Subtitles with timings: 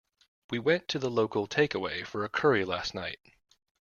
[0.49, 3.19] We went to the local takeaway for a curry last night